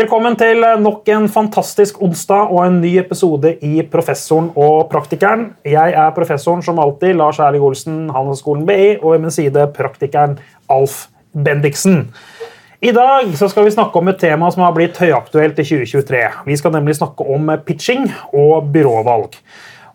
[0.00, 5.42] Velkommen til nok en fantastisk onsdag og en ny episode i Professoren og praktikeren.
[5.66, 10.38] Jeg er professoren som alltid, Lars Erling Olsen, Handelsskolen BI, og ved min side praktikeren
[10.72, 12.06] Alf Bendiksen.
[12.80, 16.22] I dag skal vi snakke om et tema som har blitt høyaktuelt i 2023.
[16.48, 19.36] Vi skal nemlig snakke om pitching og byråvalg.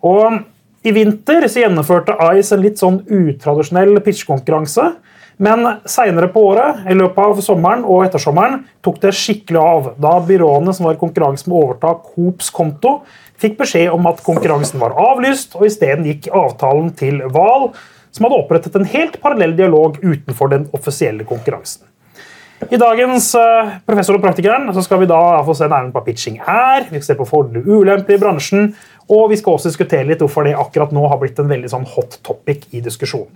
[0.05, 0.37] Og
[0.85, 4.91] I vinter gjennomførte Ice en litt sånn utradisjonell pitchkonkurranse
[5.37, 10.13] men seinere på året, i løpet av sommeren og ettersommeren, tok det skikkelig av da
[10.23, 13.01] byråene som var i konkurranse med å overta Coops konto,
[13.41, 17.73] fikk beskjed om at konkurransen var avlyst, og isteden gikk avtalen til Val,
[18.15, 21.83] som hadde opprettet en helt parallell dialog utenfor den offisielle konkurransen.
[22.71, 26.37] I dagens uh, Professor og praktikeren så skal vi da få se nærmere på pitching
[26.39, 28.69] er, vi skal se på fordeler og ulemper i bransjen,
[29.11, 31.89] og vi skal også diskutere litt hvorfor det akkurat nå har blitt en veldig sånn
[31.91, 33.35] hot topic i diskusjonen.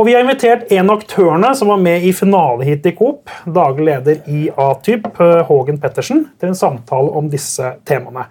[0.00, 3.84] Og Vi har invitert en av aktørene som var med i finalehit i Coop, daglig
[3.84, 8.24] leder i A-typ, eh, Hågen Pettersen, til en samtale om disse temaene.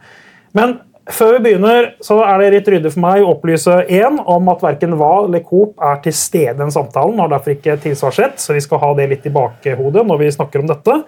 [0.57, 4.49] Men før vi begynner, så er det litt ryddig for meg å opplyse en om
[4.49, 8.41] at verken Val eller Coop er til stede i den samtalen, har derfor ikke tilsvarsrett,
[8.41, 11.03] så vi skal ha det litt i bakhodet når vi snakker om dette.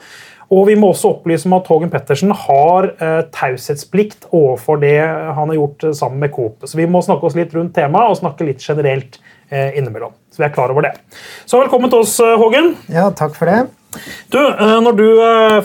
[0.51, 5.47] Og vi må også opplyse om at Hågen Pettersen har eh, taushetsplikt overfor det han
[5.47, 6.67] har gjort eh, sammen med Coop.
[6.67, 9.17] Så vi må snakke oss litt rundt temaet og snakke litt generelt
[9.51, 10.13] innimellom.
[10.31, 10.95] Så vi er klar over det.
[11.45, 12.75] Så velkommen til oss, eh, Hågen.
[12.87, 13.67] Ja, takk for det.
[14.31, 15.07] Du, eh, når du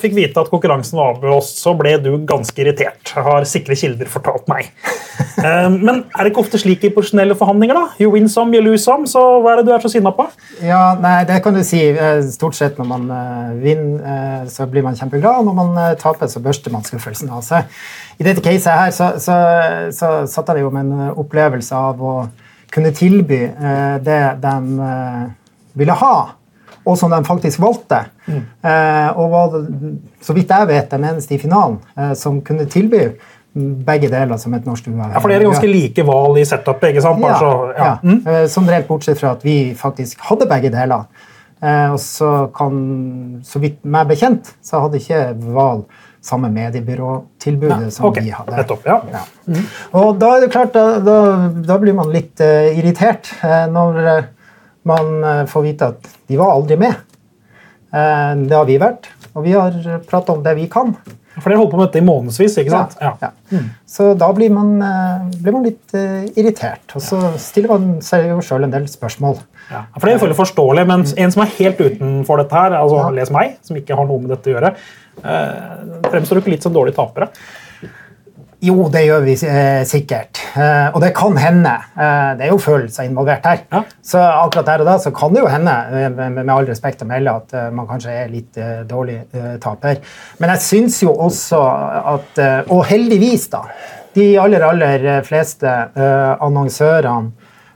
[0.03, 3.13] fikk vite at konkurransen var avblåst, så ble du ganske irritert.
[3.15, 4.73] har sikre kilder fortalt meg.
[5.39, 7.75] Men er det ikke ofte slik i porsjonelle forhandlinger?
[7.75, 7.85] da?
[8.01, 9.07] You win some, you lose some.
[9.07, 10.27] Så hva er det du er så sinna på?
[10.61, 11.95] Ja, nei, Det kan du si.
[12.33, 13.07] Stort sett når man
[13.63, 15.39] vinner, så blir man kjempeglad.
[15.39, 17.71] Og når man taper, så børster man skuffelsen av seg.
[18.19, 19.39] I dette caset her så, så,
[19.93, 22.17] så satt jeg jo med en opplevelse av å
[22.77, 24.57] kunne tilby eh, det de
[24.89, 25.23] eh,
[25.81, 26.17] ville ha,
[26.87, 28.03] og som de faktisk valgte.
[28.27, 28.43] Mm.
[28.69, 29.57] Eh, og var,
[30.23, 31.81] så vidt jeg vet, den eneste i finalen
[32.19, 33.09] som kunne tilby
[33.57, 35.15] begge deler som et norsk uavhengig.
[35.17, 36.91] Ja, For dere er ganske like valg i setupet?
[36.93, 37.25] ikke sant?
[37.25, 37.87] Ja, så, ja.
[37.87, 37.95] ja.
[38.05, 38.49] Mm.
[38.53, 41.07] Som rent bortsett fra at vi faktisk hadde begge deler.
[41.65, 42.77] Og så kan,
[43.49, 45.23] så vidt meg bekjent, så hadde ikke
[45.57, 45.87] Val
[46.27, 48.25] samme mediebyråtilbudet ja, som okay.
[48.27, 48.57] vi hadde.
[48.57, 48.99] Nettopp, ja.
[49.13, 49.23] ja.
[49.47, 49.67] Mm.
[50.01, 51.19] Og da er det klart, da, da,
[51.69, 54.17] da blir man litt uh, irritert uh, når uh,
[54.87, 56.95] man får vite at de var aldri med.
[57.91, 59.75] det har vi vært, og vi har
[60.07, 60.93] prata om det vi kan.
[61.37, 62.97] For dere holdt på med dette i månedsvis, ikke sant?
[63.03, 63.13] Ja.
[63.21, 63.33] ja.
[63.53, 63.67] Mm.
[63.89, 64.71] Så da blir man,
[65.37, 65.93] blir man litt
[66.39, 66.97] irritert.
[66.97, 69.37] Og så stiller man seg jo sjøl en del spørsmål.
[69.71, 73.09] Ja, for det er selvfølgelig forståelig, men en som er helt utenfor dette her, altså
[73.17, 74.73] les meg, som ikke har noe med dette å gjøre,
[75.25, 77.31] uh, fremstår du ikke litt som dårlige tapere?
[78.67, 80.41] Jo, det gjør vi eh, sikkert.
[80.59, 81.75] Eh, og det kan hende.
[81.95, 83.63] Eh, det er jo følelser involvert her.
[83.73, 83.83] Ja.
[84.03, 87.05] Så akkurat der og da så kan det jo hende, eh, med, med all respekt
[87.05, 89.21] å melde, at uh, man kanskje er litt uh, dårlig
[89.63, 90.01] taper.
[90.41, 91.61] Men jeg syns jo også
[92.17, 92.39] at
[92.73, 93.63] Og heldigvis, da.
[94.17, 97.31] De aller, aller fleste annonsørene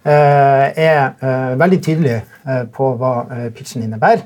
[0.05, 3.13] er veldig tydelige på hva
[3.57, 4.25] pitchen innebærer.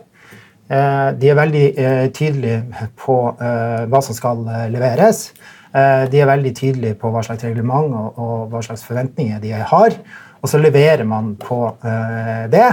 [0.64, 5.28] Eh, de er veldig eh, tydelige på eh, hva som skal leveres.
[5.74, 9.96] De er veldig tydelige på hva slags reglement og, og hva slags forventninger de har.
[10.38, 11.56] Og så leverer man på
[12.52, 12.68] det.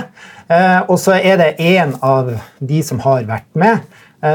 [0.86, 1.48] Og så er det
[1.80, 2.30] en av
[2.60, 3.88] de som har vært med,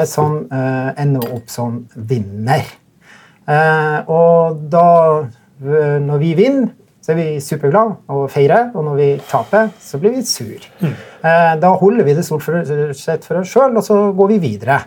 [0.09, 2.65] som ender opp som vinner.
[4.11, 4.89] Og da,
[6.09, 6.73] når vi vinner
[7.07, 10.65] så er vi superglade og feirer, og når vi taper, så blir vi sur.
[10.81, 10.95] Mm.
[11.23, 12.43] Eh, da holder vi det stort
[12.99, 14.81] sett for oss sjøl, og så går vi videre.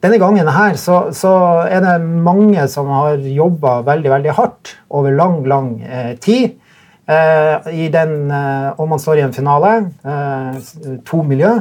[0.00, 1.30] Denne gangen her så, så
[1.68, 6.56] er det mange som har jobba veldig veldig hardt over lang, lang eh, tid.
[7.10, 11.52] Eh, i den, eh, om man står i en finale, eh, to miljø,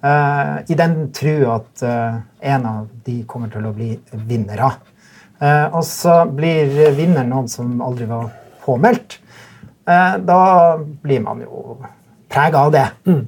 [0.00, 4.72] eh, i den tro at en av de kommer til å bli vinnere.
[5.72, 8.26] og så blir vinneren noen som aldri var
[8.64, 9.18] påmeldt,
[9.88, 11.78] eh, da blir man jo
[12.28, 12.88] prega av det.
[13.06, 13.26] Mm.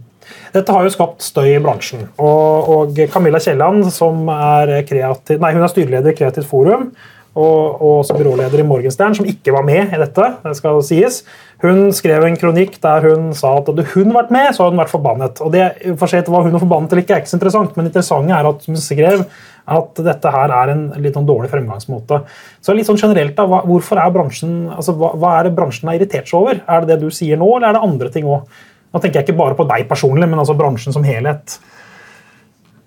[0.54, 2.06] Dette har jo skapt støy i bransjen.
[2.20, 6.90] Og, og Camilla Kielland, som er, kreativ, nei, er styreleder i Kreativt Forum,
[7.32, 10.26] og, og som byråleder i Morgenstern, som ikke var med i dette.
[10.44, 11.22] det skal sies.
[11.62, 14.82] Hun skrev en kronikk der hun sa at hadde hun vært med, så hadde hun
[14.82, 15.40] vært forbannet.
[15.40, 15.68] Og det,
[16.00, 18.48] for seg, Hva hun er forbannet eller ikke, er ikke så interessant, men interessant er
[18.50, 19.24] at hun skrev
[19.72, 22.18] at dette her er en litt sånn dårlig fremgangsmåte.
[22.60, 26.00] Så litt sånn generelt da, hvorfor er bransjen, altså, hva, hva, er det bransjen er
[26.00, 26.60] irritert seg over?
[26.66, 28.60] Er det det du sier nå, eller er det andre ting òg?
[28.92, 31.56] Nå tenker jeg ikke bare på deg personlig, men altså bransjen som helhet.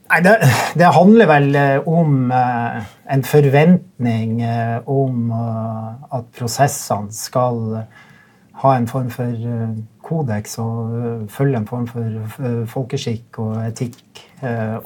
[0.06, 0.36] Nei, det,
[0.78, 7.58] det, handler vel eh, om eh, en forventning eh, om uh, at prosessene skal
[8.62, 9.34] ha en form for
[10.06, 14.22] kodeks og følge en form for folkeskikk og etikk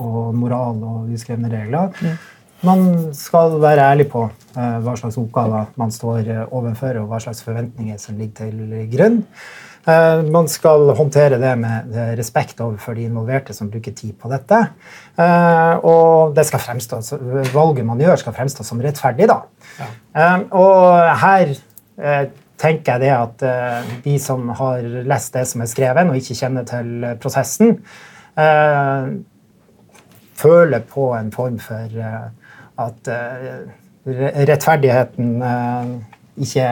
[0.02, 1.92] og moral og uskrevne regler.
[2.02, 2.16] Mm.
[2.68, 7.20] Man skal være ærlig på uh, hva slags oppgaver man står uh, overfor, og hva
[7.24, 9.22] slags forventninger som ligger til grunn.
[9.88, 14.60] Uh, man skal håndtere det med respekt overfor de involverte som bruker tid på dette.
[15.84, 17.00] og det skal fremstå,
[17.54, 19.28] valget man gjør, skal fremstå som rettferdig.
[19.32, 19.40] Da.
[19.80, 19.88] Ja.
[20.52, 21.56] og her
[22.60, 26.68] tenker jeg det at de som har lest det som er skrevet, og ikke kjenner
[26.68, 27.80] til prosessen,
[30.40, 32.00] føler på en form for
[32.80, 33.12] at
[34.10, 35.36] rettferdigheten
[36.40, 36.68] ikke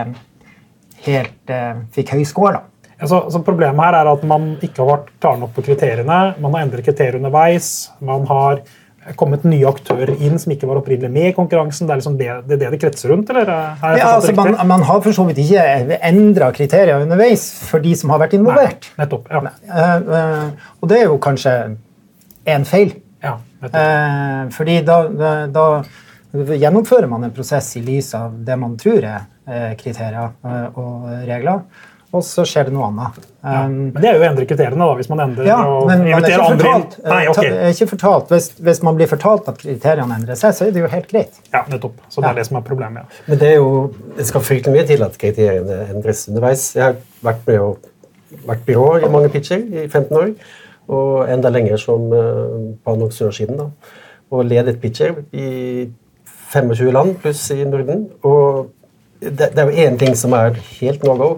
[1.05, 1.53] helt
[1.93, 2.57] fikk høy score.
[2.57, 2.77] da.
[2.97, 6.19] Ja, så, så, Problemet her er at man ikke har vært klar nok på kriteriene.
[6.41, 7.91] Man har endret kriterier underveis.
[8.01, 8.63] Man har
[9.15, 11.87] kommet nye aktører inn som ikke var opprinnelig med i konkurransen.
[11.87, 13.29] Det er liksom det det, det, det kretser rundt?
[13.31, 13.51] eller?
[13.51, 15.63] ja, altså man, man, har for så vidt ikke
[16.09, 18.89] endra kriterier underveis for de som har vært involvert.
[18.95, 19.43] Nei, nettopp, ja.
[19.69, 21.53] Uh, uh, og det er jo kanskje
[22.47, 22.97] en feil.
[23.23, 25.67] Ja, eh, fordi da, da, da,
[26.33, 30.33] gjennomfører man en prosess i lys av det man tror er kriterier
[30.75, 31.61] og regler
[32.15, 33.17] og så skjer det noe annet.
[33.43, 35.89] Ja, um, men Det er jo å endre kriteriene, da, hvis man endrer ja, og
[35.89, 37.49] men man er ikke fortalt, Nei, okay.
[37.51, 38.31] er ikke fortalt.
[38.31, 41.41] Hvis, hvis, man blir fortalt at kriteriene endrer seg, så er det jo helt greit.
[41.51, 41.99] Ja, nettopp.
[42.13, 43.03] Så det er det som er problemet.
[43.03, 43.25] Ja.
[43.27, 43.73] Men det er jo,
[44.15, 46.69] det skal fryktelig mye til at kriteriene endres underveis.
[46.77, 46.97] Jeg har
[47.27, 47.91] vært med og
[48.47, 50.31] vært byrå i mange pitcher i 15 år,
[50.87, 53.57] og enda lenger som uh, på annonsørsiden.
[53.59, 53.69] da,
[54.31, 55.89] Og ledet pitcher i
[56.53, 58.07] 25 land pluss i Norden.
[58.23, 58.69] og
[59.19, 61.31] det, det er jo én ting som er helt no go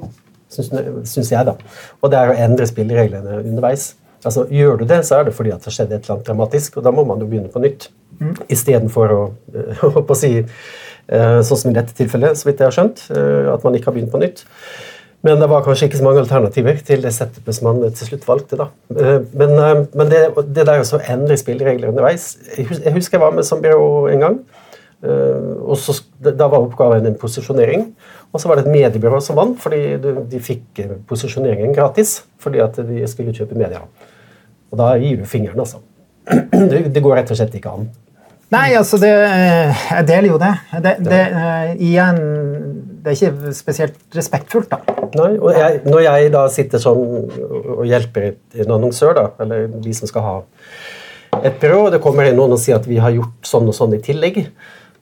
[0.49, 1.55] syns jeg, da.
[2.01, 3.93] Og det er å endre spillereglene underveis.
[4.25, 6.77] Altså, Gjør du det, så er det fordi at det skjedde et eller annet dramatisk,
[6.77, 7.89] og da må man jo begynne på nytt.
[8.19, 8.33] Mm.
[8.51, 9.21] Istedenfor å,
[10.01, 13.67] å si eh, sånn som i dette tilfellet, så vidt jeg har skjønt, eh, at
[13.67, 14.43] man ikke har begynt på nytt.
[15.25, 18.59] Men det var kanskje ikke så mange alternativer til det setupet som til slutt valgte.
[18.59, 18.69] da.
[18.95, 19.57] Eh, men,
[19.91, 24.07] men det, det, der å endre spilleregler underveis Jeg husker jeg var med som byrå
[24.13, 24.39] en gang.
[25.03, 27.89] og så, Da var oppgaven en posisjonering.
[28.31, 29.97] Og så var det et mediebyrå som vant, fordi
[30.29, 32.19] de fikk eh, posisjoneringen gratis.
[32.41, 33.81] Fordi at de skulle kjøpe media.
[34.69, 35.81] Og da gir du fingeren, altså.
[36.93, 37.89] Det går rett og slett ikke an.
[38.53, 40.53] Nei, altså det, eh, Jeg deler jo det.
[40.85, 42.21] det, det uh, igjen,
[43.09, 44.97] det er ikke spesielt respektfullt, da.
[45.17, 49.93] Nei, og jeg, Når jeg da sitter sånn og hjelper en annonsør, da, eller de
[49.97, 50.35] som skal ha
[51.39, 53.75] et byrå, og det kommer inn noen og sier at vi har gjort sånn og
[53.77, 54.43] sånn i tillegg,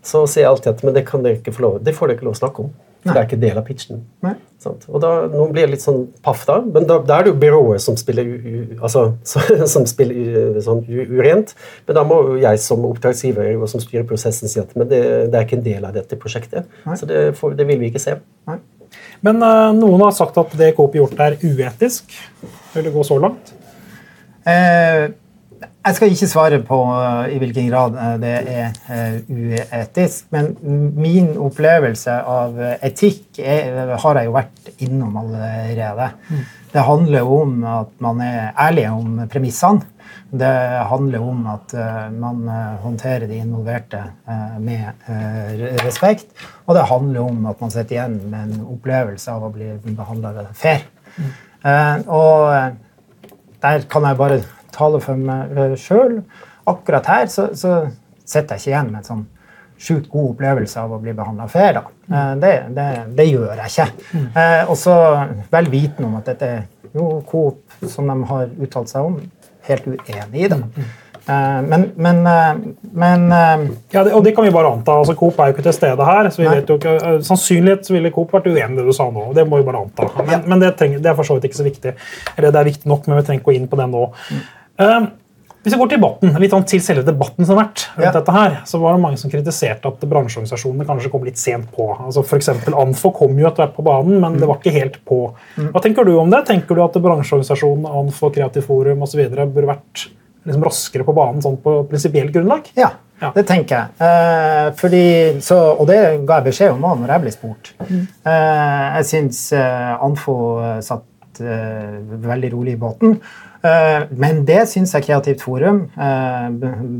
[0.05, 2.19] så sier jeg alltid at men det kan dere ikke få lov, det får dere
[2.19, 2.71] ikke lov å snakke om.
[3.07, 4.03] For det er ikke del av pitchen.
[4.67, 6.57] Og da, Nå blir det litt sånn paff, da.
[6.61, 9.05] Men da, da er det jo byrået som spiller, u, altså,
[9.73, 11.53] som spiller sånn urent.
[11.87, 15.03] Men da må jo jeg som oppdragsgiver og som styrer prosessen si at men det,
[15.31, 16.67] det, er ikke en del av dette prosjektet.
[16.87, 16.97] Nei.
[16.99, 18.17] Så det, for, det, vil vi ikke se.
[18.49, 18.59] Nei.
[19.25, 22.11] Men uh, noen har sagt at det KP gjort er uetisk.
[22.73, 23.53] Vil det gå så langt?
[24.47, 25.09] Eh,
[25.87, 30.49] jeg skal ikke svare på uh, i hvilken grad uh, det er uh, uetisk, men
[30.97, 36.09] min opplevelse av etikk er, har jeg jo vært innom allerede.
[36.27, 36.41] Mm.
[36.73, 39.93] Det handler om at man er ærlig om premissene.
[40.27, 40.51] Det
[40.89, 41.71] handler om at
[42.11, 42.41] man
[42.83, 44.01] håndterer de involverte
[44.59, 45.07] med
[45.85, 46.27] respekt.
[46.65, 50.49] Og det handler om at man sitter igjen med en opplevelse av å bli behandla
[50.51, 50.83] fair.
[51.15, 51.31] Mm.
[52.11, 52.75] Og
[53.63, 54.41] der kan jeg bare
[54.77, 56.21] tale for meg eh, sjøl.
[56.67, 57.79] Akkurat her så, så,
[58.27, 59.25] sitter jeg ikke igjen med en sånn
[59.79, 61.77] sjukt god opplevelse av å bli behandla fair.
[61.77, 62.23] Da.
[62.41, 64.15] Det, det, det, gjør jeg ikke.
[64.41, 64.95] Eh, og så
[65.53, 66.63] vel vitende om at dette er
[66.97, 69.19] jo Coop, som de har uttalt seg om,
[69.69, 70.59] helt uenig i det.
[71.27, 72.19] Eh, men, men,
[72.81, 73.23] men
[73.91, 74.97] Ja, det, Og det kan vi bare anta.
[74.97, 76.29] altså Coop er jo ikke til stede her.
[76.33, 76.57] så vi nei.
[76.57, 79.29] vet jo ikke, Sannsynlighet ville Coop vært uenig i det du sa nå.
[79.37, 80.11] Det må vi bare anta.
[80.19, 80.43] Men, ja.
[80.43, 81.95] men det, trenger, det, er for så vidt ikke så viktig.
[82.35, 84.05] Eller det er viktig nok, men vi trenger ikke gå inn på det nå.
[84.31, 84.45] Mm.
[84.77, 85.07] Um,
[85.67, 88.11] hvis vi går til debatten, litt sånn til selve debatten som har vært, rundt ja.
[88.15, 91.89] dette her, så var det mange som kritiserte at bransjeorganisasjonene kanskje kom litt sent på.
[91.91, 94.39] Altså for eksempel, Anfo kom jo etter hvert på banen, men mm.
[94.39, 95.17] det var ikke helt på.
[95.57, 95.73] Mm.
[95.73, 96.45] Hva tenker du om det?
[96.47, 99.25] Tenker du at bransjeorganisasjonen, Anfo, Kreativt Forum osv.
[99.27, 100.05] burde vært
[100.47, 102.71] liksom raskere på banen sånn på prinsipielt grunnlag?
[102.79, 104.07] Ja, ja, det tenker jeg.
[104.07, 105.03] Eh, fordi,
[105.43, 107.73] så, og det ga jeg beskjed om når jeg ble spurt.
[107.81, 108.05] Mm.
[108.05, 110.37] Eh, jeg syns eh, Anfo
[110.85, 113.19] satt eh, veldig rolig i båten.
[113.67, 116.49] Eh, men det syns jeg Kreativt Forum, eh,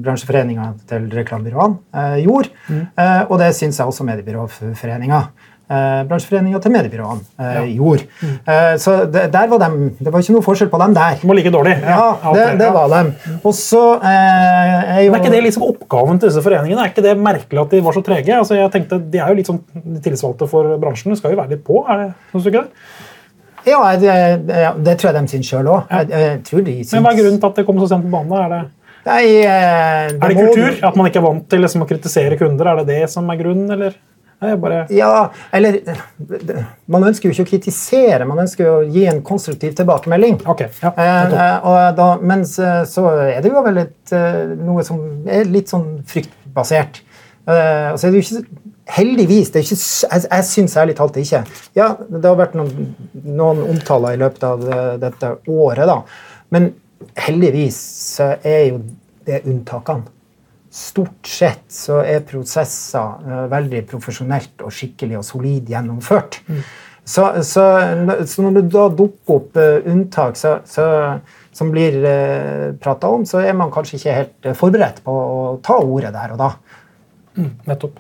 [0.06, 2.56] bransjeforeninga til reklamebyråene, eh, gjorde.
[2.70, 2.88] Mm.
[3.30, 5.28] Og det syns jeg også Mediebyråforeninga.
[5.68, 7.64] Bransjeforeninga til mediebyråene ja.
[7.68, 8.06] gjorde.
[8.24, 8.78] Mm.
[8.80, 11.18] Så det, der var de, det var ikke noe forskjell på dem der.
[11.20, 11.74] De var like dårlig.
[11.84, 13.10] Ja, ja det, det, var dem.
[13.42, 15.12] Og så er jo...
[15.12, 16.86] Men Er ikke det liksom oppgaven til disse foreningene?
[16.86, 18.32] Er ikke det merkelig at de var så trege?
[18.38, 19.60] Altså, jeg tenkte, De er jo litt sånn
[20.06, 21.84] tillitsvalgte for bransjen, de skal jo være litt på?
[21.84, 22.88] er det, synes du ikke det?
[23.68, 25.94] Ja, det, det, tror jeg de syns sjøl òg.
[25.94, 28.36] Men hva er grunnen til at det kommer så sent på banen?
[28.42, 28.66] Er det
[29.08, 30.78] Nei, det Er det kultur?
[30.90, 32.72] At man ikke er vant til liksom, å kritisere kunder?
[32.72, 33.96] Er det det som er grunnen, eller?
[34.44, 34.84] Nei, bare...
[34.94, 35.80] Ja, eller
[36.86, 40.44] Man ønsker jo ikke å kritisere, man ønsker jo å gi en konstruktiv tilbakemelding.
[40.46, 40.92] Ok, ja.
[40.94, 45.02] Eh, eh, og da, mens eh, så er det jo vel et, eh, noe som
[45.26, 47.02] er litt sånn fryktbasert.
[47.48, 49.52] Eh, og så er det jo ikke Heldigvis.
[49.52, 51.44] det er ikke, Jeg, jeg syns ærlig talt det ikke.
[51.76, 56.02] Ja, det har vært noen, noen omtaler i løpet av det, dette året, da.
[56.56, 56.72] Men
[57.20, 57.78] heldigvis
[58.16, 58.82] så er jo
[59.28, 60.08] det unntakene.
[60.78, 66.42] Stort sett så er prosesser uh, veldig profesjonelt og skikkelig og solid gjennomført.
[67.08, 67.64] Så, så,
[68.28, 70.58] så når det da dukker opp uh, unntak så,
[71.56, 75.40] som blir uh, prata om, så er man kanskje ikke helt eh, forberedt på å
[75.64, 76.52] ta ordet der og da.
[77.68, 78.00] Nettopp.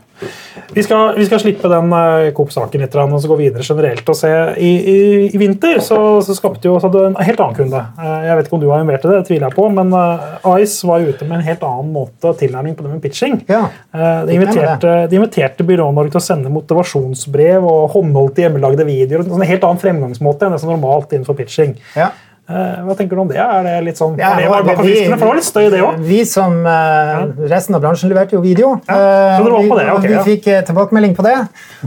[0.73, 4.07] Vi skal, vi skal slippe den uh, Coop-saken litt og så gå videre generelt.
[4.09, 4.31] og se.
[4.57, 4.97] I, i,
[5.29, 7.81] i vinter så, så skapte jo så en helt annen kunde.
[8.01, 9.93] Eh, jeg vet ikke om du var involvert i det, det tviler jeg på, men
[9.93, 13.39] eh, Ice var ute med en helt annen måte tilnærming på det med pitching.
[13.49, 19.25] Ja, de, inviterte, de inviterte Norge til å sende motivasjonsbrev og håndholdte hjemmelagde videoer.
[19.25, 21.77] En sånn helt annen fremgangsmåte enn det som normalt innenfor pitching.
[21.97, 22.09] Ja.
[22.47, 23.35] Eh, hva tenker du om det?
[23.43, 25.81] Er det litt sånn, Ja, det var det- vi, For litt støy, det.
[25.99, 28.79] Vi som eh, resten av bransjen leverte jo video.
[28.87, 31.23] Ja, eh, så dere var på vi, det, ok, og vi fikk eh, tilbakemelding på
[31.27, 31.35] det.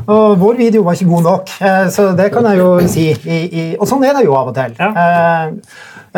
[0.06, 3.06] Og vår video var ikke god nok, eh, så det kan jeg jo si.
[3.24, 4.76] I, i, og sånn er det jo av og til.
[4.78, 4.90] Ja.
[4.92, 5.52] Eh,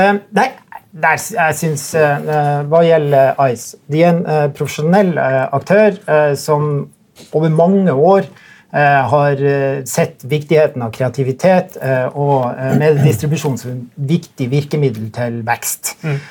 [0.02, 0.48] eh, nei,
[0.92, 6.34] der, jeg syns eh, Hva gjelder Ice De er en eh, profesjonell eh, aktør eh,
[6.34, 6.88] som
[7.32, 13.74] over mange år eh, har eh, sett viktigheten av kreativitet eh, og eh, mediedistribusjon som
[13.74, 15.96] et viktig virkemiddel til vekst.
[16.02, 16.22] Mm.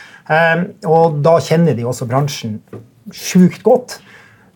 [0.88, 2.60] og da kjenner de også bransjen
[3.12, 3.98] sjukt godt.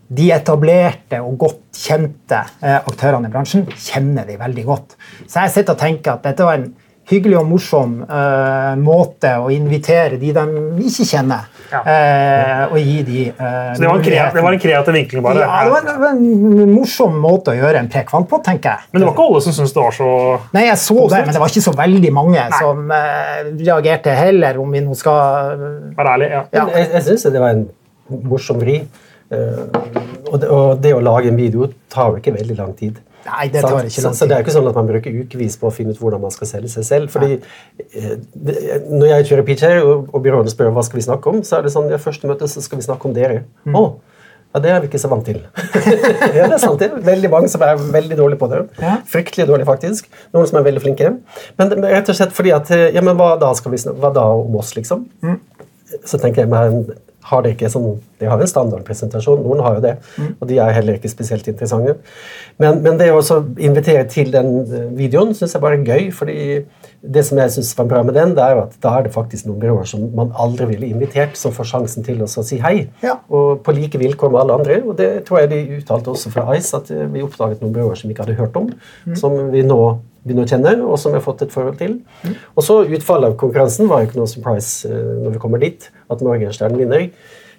[0.08, 4.98] De etablerte og godt kjente eh, aktørene i bransjen kjenner de veldig godt.
[5.26, 6.70] Så jeg sitter og tenker at dette var en
[7.10, 10.46] hyggelig og morsom eh, måte å invitere de de
[10.90, 11.80] ikke kjenner, Ja.
[11.90, 15.24] eh, og gi de eh, Så det var, en kreativ, det var en kreativ vinkling,
[15.26, 15.40] bare.
[15.46, 16.12] ja, det var, en, det var
[16.66, 18.90] en morsom måte å gjøre en prekvant på, tenker jeg.
[18.92, 20.10] Men det var ikke alle som syntes det var så
[20.58, 24.62] Nei, jeg så det, men det var ikke så veldig mange som eh, reagerte heller,
[24.62, 26.30] om vi nå skal Være Vær ærlig.
[26.36, 26.44] Ja.
[26.54, 26.68] Ja.
[26.78, 27.66] Jeg, jeg syns det var en
[28.30, 28.80] morsom vri.
[29.34, 29.62] Eh,
[30.30, 32.98] og, det, og det å lage en video tar jo ikke veldig lang tid.
[33.26, 34.20] Nei, det tar ikke lang tid.
[34.20, 36.34] så det er ikke sånn at man bruker ukevis på å finne ut hvordan man
[36.34, 37.14] skal selge seg selv.
[37.14, 37.40] fordi
[37.98, 38.18] eh,
[38.92, 41.66] Når jeg kjører pitch her, og, byråene spør hva skal vi snakke om, så er
[41.66, 43.42] det sånn ja, første møte så skal vi snakke om dere.
[43.66, 43.80] Mm.
[43.80, 43.96] Oh,
[44.54, 45.42] ja, Det er vi ikke så vant til.
[46.38, 46.78] ja, det er sant.
[46.80, 48.62] det er Veldig mange som er veldig dårlige på det.
[48.80, 49.00] Ja.
[49.10, 50.08] Fryktelig dårlige, faktisk.
[50.36, 51.16] Noen som er veldig flinke.
[51.58, 54.14] Men rett og slett fordi at eh, ja, men hva da skal vi snakke, hva
[54.16, 55.10] da om oss, liksom?
[55.26, 55.42] Mm.
[56.06, 56.94] Så tenker jeg, men
[57.26, 60.36] har det ikke sånn, de har en standardpresentasjon, noen har jo det, Mm.
[60.42, 61.96] og de er heller ikke spesielt interessante.
[62.60, 63.22] Men, men det å
[63.58, 66.38] invitere til den eh, videoen syns jeg bare er gøy, fordi
[67.06, 69.14] det som jeg synes var bra med den, det er jo at da er det
[69.14, 72.88] faktisk noen byråer som man aldri ville invitert, som får sjansen til å si hei.
[73.04, 73.18] Ja.
[73.30, 74.80] Og på like vilkår med alle andre.
[74.88, 77.96] Og det tror jeg de uttalte også fra Ice, at eh, vi oppdaget noen byråer
[78.00, 78.72] som vi ikke hadde hørt om,
[79.06, 79.16] Mm.
[79.16, 79.80] som vi nå,
[80.26, 82.00] vi å kjenne, og som jeg har fått et forhold til.
[82.56, 85.90] Og så utfallet av konkurransen var jo ikke noe surprise eh, når vi kommer dit,
[86.10, 87.10] at Morgenstern vinner.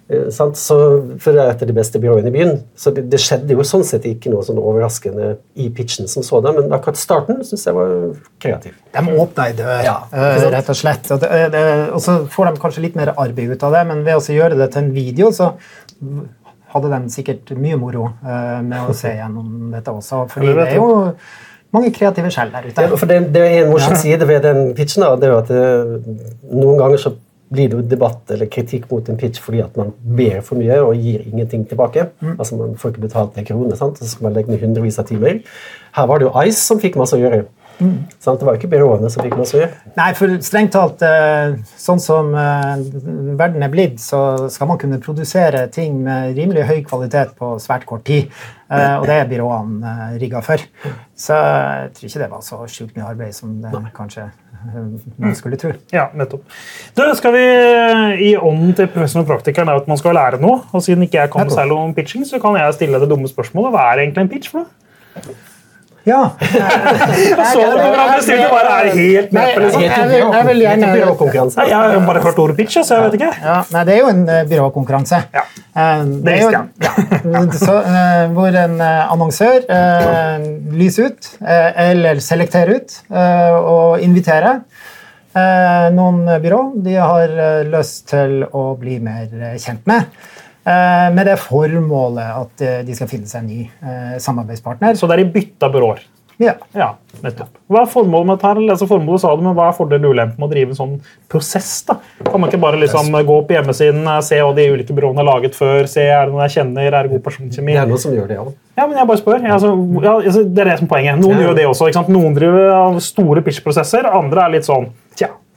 [0.07, 0.55] Eh, sant?
[0.59, 0.75] Så,
[1.19, 2.53] for det er et av de beste byråene i byen.
[2.79, 6.55] Så det, det skjedde jo sånn sett ikke noe sånn overraskende i pitchen som sådan,
[6.55, 7.93] men akkurat starten syns jeg var
[8.43, 8.77] kreativ.
[8.95, 11.11] De åpna ei dør, Ja, eh, rett og slett.
[11.11, 14.05] Og, det, det, og så får de kanskje litt mer arbeid ut av det, men
[14.07, 15.53] ved å gjøre det til en video, så
[16.71, 20.23] hadde de sikkert mye moro eh, med å se gjennom dette også.
[20.31, 20.89] Fordi det er jo
[21.75, 22.83] mange kreative skjell der ute.
[22.83, 25.03] Ja, for det, det er en morsom side ved den pitchen.
[25.03, 26.19] Da, det er jo at det,
[26.51, 27.13] Noen ganger så
[27.53, 30.81] blir det jo debatt eller kritikk mot en pitch fordi at man ber for mye
[30.83, 32.09] og gir ingenting tilbake.
[32.37, 33.99] Altså Man får ikke betalt en krone, sant?
[33.99, 35.39] så skal man legge ned hundrevis av timer.
[35.95, 37.45] Her var det jo Ice som fikk masse å gjøre.
[37.77, 38.39] Sant?
[38.39, 39.69] Det var jo ikke byråene som fikk noe å gjøre.
[39.99, 42.79] Nei, for strengt talt, eh, sånn som eh,
[43.37, 47.85] verden er blitt, så skal man kunne produsere ting med rimelig høy kvalitet på svært
[47.85, 48.31] kort tid.
[48.71, 50.57] Eh, Og det er byråene rigga for.
[51.15, 54.25] Så jeg tror ikke det var så sjukt mye arbeid som det kanskje
[55.21, 55.69] man skulle tro.
[55.93, 56.41] Ja, nettopp.
[56.97, 57.43] Da skal vi
[58.25, 60.63] I ånden til professoren og praktikeren er at man skal lære noe.
[60.73, 63.71] og Siden ikke jeg kan særlig om pitching, så kan jeg stille det dumme spørsmålet.
[63.77, 65.37] Hva er egentlig en pitch for noe?
[66.07, 66.19] Ja.
[66.41, 69.81] Jeg så det på hverandre stilte bare er helt Nei, liksom.
[69.83, 71.57] jeg vil, jeg vil gjerne byråkonkurranse.
[71.59, 73.31] Nei, Jeg har bare hørt ordet pitch, så jeg vet ikke.
[73.43, 75.19] ja, Nei, det er jo en eh, byråkonkurranse.
[75.35, 75.43] Ja.
[75.75, 76.51] Eh, Det er jo-
[76.87, 80.47] Ja, så, eh, hvor en eh, annonsør uh,
[80.79, 84.61] lyser ut, eller selekterer ut, eh, og inviterer
[85.35, 90.07] eh, noen byrå de har eh, lyst til å bli mer eh, kjent med.
[90.67, 94.99] Eh, Med det formålet at eh, de skal finne seg en ny eh, samarbeidspartner.
[94.99, 96.03] Så det er i bytte av byråer.
[96.37, 96.51] Ja.
[96.77, 96.91] Ja,
[97.23, 97.49] nettopp.
[97.65, 98.65] Hva er formålet med dette?
[98.69, 100.91] Altså formålet sa du, men hva er fordelen og ulempen med å drive en sånn
[101.33, 101.71] prosess?
[101.87, 101.95] da?
[102.27, 105.57] Kan man ikke bare liksom gå på hjemmesiden, se hva de ulike byråene har laget
[105.57, 107.73] før, se er det noen jeg kjenner, er det god personkjemi?
[107.73, 108.45] Det er noen som gjør det, ja.
[108.77, 109.41] Ja, men jeg bare spør.
[109.41, 109.73] Ja, altså,
[110.05, 111.23] ja, altså, det er det som er poenget.
[111.25, 111.47] Noen Ja.
[111.47, 111.89] gjør det også.
[111.89, 112.13] ikke sant?
[112.13, 114.91] Noen driver store pitchprosesser, andre er litt sånn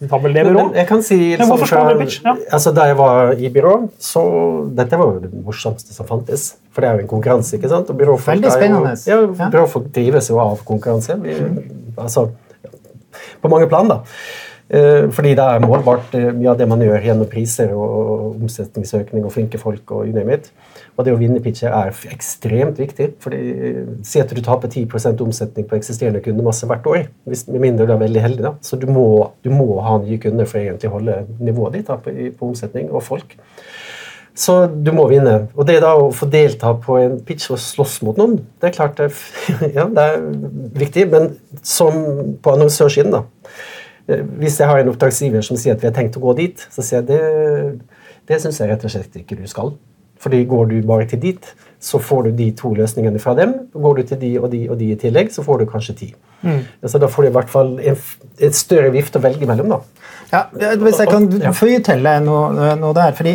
[0.09, 0.77] Tar vel det Men, men byrået.
[0.77, 2.05] jeg kan si Men sånn skal fra- du?
[2.25, 2.35] Ja.
[2.57, 4.23] altså, Da jeg var i byrå, så
[4.75, 6.55] Dette var jo det morsomste som fantes.
[6.73, 7.53] For det er jo en konkurranse.
[7.59, 7.91] ikke sant?
[7.91, 9.07] Og byråfolk Veldig er jo- spennende.
[9.07, 9.51] Ja, Ja.
[9.51, 11.21] Byråfolk drives jo av konkurranse.
[11.23, 11.35] Vi,
[11.99, 12.31] altså,
[13.43, 14.01] på mange plan, da.
[14.71, 19.25] Eh, Fordi det er målbart eh, mye av det man gjør gjennom priser og omsetningsøkning
[19.25, 19.91] og flinke folk.
[19.91, 20.51] og you name it.
[21.01, 23.15] Og det å vinne pitcher er ekstremt viktig.
[23.25, 23.39] fordi
[23.71, 27.07] eh, at du taper 10% omsetning på eksisterende kundemasse hvert år.
[27.25, 28.43] Hvis, med mindre du er veldig heldig.
[28.45, 28.53] da.
[28.61, 29.07] Så du må,
[29.45, 33.05] du må ha nye kunder for å holde nivået ditt da, på, på omsetning og
[33.07, 33.37] folk.
[34.37, 35.49] Så du må vinne.
[35.57, 38.77] Og det da å få delta på en pitch og slåss mot noen, det er
[38.77, 39.11] klart det
[39.77, 40.25] ja, det er
[40.85, 41.09] viktig.
[41.13, 41.33] Men
[41.65, 43.25] som på annonsørsiden, da.
[44.09, 46.69] Eh, Hvis jeg har en oppdragsgiver som sier at vi har tenkt å gå dit,
[46.73, 47.79] så sier jeg det,
[48.29, 49.75] det syns jeg rett og slett ikke du skal.
[50.21, 51.47] Fordi går du bare til dit,
[51.81, 53.55] så får du de to løsningene fra dem.
[53.73, 56.09] Går du til de og de og de i tillegg, så får du kanskje ti.
[56.85, 57.97] Så da får du i hvert fall en,
[58.41, 59.73] et større vift å velge mellom.
[59.73, 59.81] da.
[60.33, 60.43] Ja,
[60.81, 61.53] hvis jeg kan Ja.
[61.57, 63.13] føye til noe, noe der.
[63.17, 63.33] fordi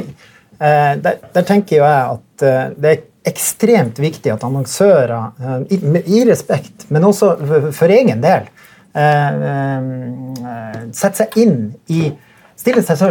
[0.61, 5.75] eh, der, der tenker jo jeg at eh, det er ekstremt viktig at annonsører, eh,
[5.75, 8.45] i, i respekt, men også for, for egen del,
[8.93, 12.11] eh, eh, setter seg inn i
[12.55, 13.01] Stiller seg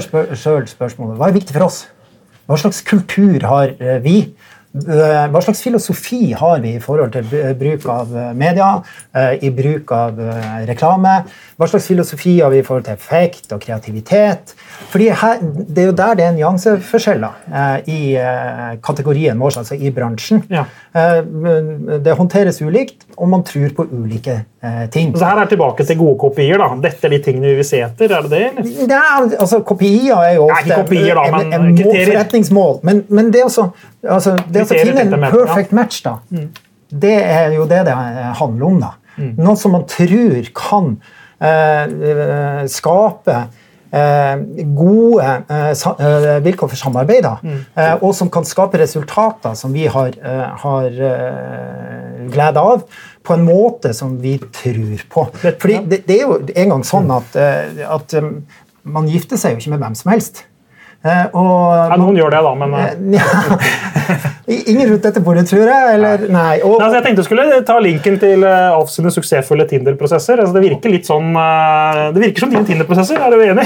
[0.41, 1.83] sjøl spørsmålet hva er viktig for oss?
[2.45, 4.19] Hva slags kultur har eh, vi?
[4.75, 8.71] Eh, Hva slags filosofi har vi i forhold til bruk av eh, media,
[9.41, 10.21] i bruk av
[10.69, 11.23] reklame?
[11.57, 14.55] Hva slags filosofi har vi i forhold til effekt og kreativitet?
[14.91, 19.75] Fordi her, Det er jo der det er nyanseforskjeller eh, i eh, kategorien vår, altså
[19.79, 20.43] i bransjen.
[20.51, 20.65] Ja.
[20.95, 21.21] Eh,
[22.05, 25.15] Det håndteres ulikt, og man tror på ulike eh, ting.
[25.17, 26.59] Så her er tilbake til gode kopier.
[26.59, 26.69] da.
[26.89, 28.11] Dette er de tingene vi vil se etter.
[28.19, 28.43] er det det?
[28.59, 28.91] eller?
[28.91, 29.05] Ja,
[29.41, 32.13] altså Kopier er jo ofte Nei, kopier da, en- men en må- kriterier.
[32.13, 32.81] forretningsmål.
[32.83, 33.71] Men, men det, også,
[34.09, 36.17] altså, det å finne en perfect match, da,
[36.91, 38.81] det er jo det det handler om.
[38.81, 38.91] da.
[39.17, 39.35] Mm.
[39.39, 40.97] Noe som man tror kan
[42.71, 43.37] skape
[43.95, 44.37] eh,
[44.75, 47.61] gode eh, sa, eh, vilkår for samarbeid, Mm.
[48.03, 50.11] og som kan skape resultater som vi har,
[50.63, 50.89] har
[52.31, 52.83] glede av,
[53.25, 55.27] på en måte som vi tror på.
[55.61, 58.15] Fordi det, det er jo en gang sånn at, at
[58.85, 60.45] man gifter seg jo ikke med hvem som helst.
[61.05, 63.25] Og Ja, noen gjør det, da, men ja.
[64.45, 65.95] Ingen rundt dette bordet, tror jeg.
[65.95, 66.59] Eller, nei.
[66.61, 70.43] Og, Nei, altså, jeg tenkte du skulle ta linken til uh, Alf sine suksessfulle Tinder-prosesser.
[70.43, 73.23] Altså, det virker litt sånn, eh, det virker som dine Tinder-prosesser.
[73.25, 73.65] Er du enig?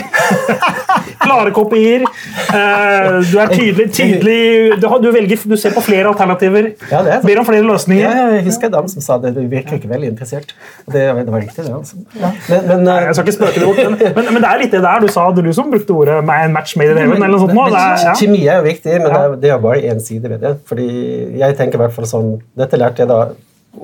[1.25, 2.05] Klare kopier.
[2.07, 6.71] eh, du er tydelig, tydelig du, du, velger, du ser på flere alternativer.
[6.93, 7.27] Ja, det er.
[7.27, 8.07] Ber om flere løsninger.
[8.07, 9.35] Ja, jeg husker en dame som sa det.
[9.35, 10.55] Du virker ikke veldig interessert.
[10.87, 11.75] Det, det var riktig, det.
[11.75, 11.99] altså.
[12.15, 14.79] Men, men, Nei, Jeg skal ikke spøke det bort, men, men, men det er litt
[14.79, 17.19] det der du sa, du som brukte ordet match made in heaven.
[17.19, 18.17] eller noe sånt.
[18.23, 19.11] Kjemi er jo viktig, men
[19.43, 20.55] det er, er bare én side ved det.
[20.69, 20.89] Fordi
[21.41, 23.21] jeg tenker i hvert fall sånn, Dette lærte jeg da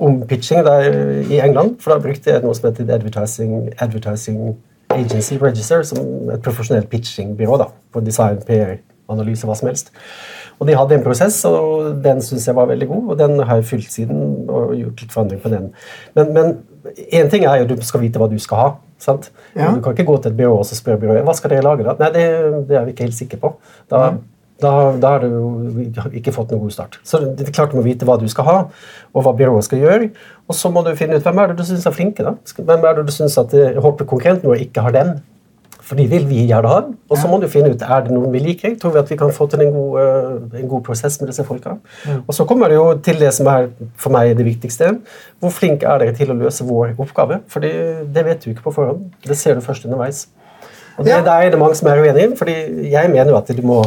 [0.01, 1.79] om pitching da, i England.
[1.83, 4.55] For da brukte jeg noe som heter Advertising, Advertising
[4.93, 8.77] Agency Register, som et profesjonelt pitchingbyrå da, på design, PR,
[9.11, 9.91] analyse, hva som helst.
[10.59, 13.59] Og de hadde en prosess, og den syns jeg var veldig god, og den har
[13.59, 15.67] jeg fulgt siden og gjort litt forandring på den.
[16.15, 16.53] Men, men
[17.09, 18.69] én ting er jo at du skal vite hva du skal ha.
[19.01, 19.27] sant?
[19.55, 19.73] Ja.
[19.75, 21.83] Du kan ikke gå til et byrå og spørre byrået hva skal dere lage.
[21.83, 21.97] da?
[21.99, 22.25] Nei, det,
[22.69, 23.51] det er vi ikke helt sikre på.
[23.91, 24.05] Da,
[24.61, 26.99] da, da har du ikke fått noen god start.
[27.03, 28.57] Så det er klart Du må vite hva du skal ha,
[29.13, 30.09] og hva byrået skal gjøre.
[30.47, 32.23] Og så må du finne ut hvem er det du syns er flinke.
[32.23, 32.35] da?
[32.57, 35.17] Hvem er det du synes at eh, håper konkurrenten vår ikke har den?
[35.85, 36.77] For de vil vi gjerne ha.
[37.11, 38.73] Og så må du finne ut er det noen vi liker.
[38.81, 41.43] Tror vi at vi kan få til en god, eh, en god prosess med disse
[41.45, 41.75] folka.
[42.23, 43.67] Og så kommer det jo til det som er
[44.01, 44.95] for meg det viktigste.
[45.43, 47.41] Hvor flink er dere til å løse vår oppgave?
[47.51, 47.75] For det,
[48.15, 49.11] vet du ikke på forhånd.
[49.27, 50.25] Det ser du først underveis.
[50.97, 51.21] Og det, Ja.
[51.21, 52.37] Der er det mange som er uenige.
[52.37, 53.83] fordi jeg mener jo at du må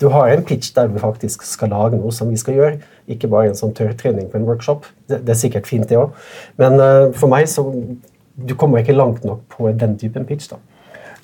[0.00, 2.78] du har en pitch der vi faktisk skal lage noe som vi skal gjøre.
[3.10, 4.86] Ikke bare en sånn tørrtrening på en workshop.
[5.10, 6.14] Det, det er sikkert fint, det òg.
[6.60, 7.66] Men uh, for meg så
[8.38, 10.50] du kommer ikke langt nok på den typen pitch.
[10.52, 10.60] da.